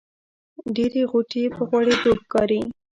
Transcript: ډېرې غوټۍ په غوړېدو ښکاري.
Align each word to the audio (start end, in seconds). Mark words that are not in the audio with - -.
ډېرې 0.75 1.01
غوټۍ 1.11 1.43
په 1.55 1.61
غوړېدو 1.69 2.11
ښکاري. 2.21 2.61